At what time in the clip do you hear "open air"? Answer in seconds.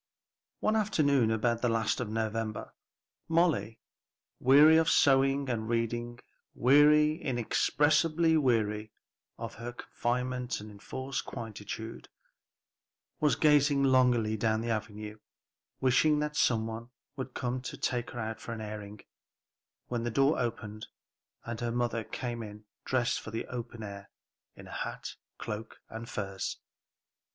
23.45-24.09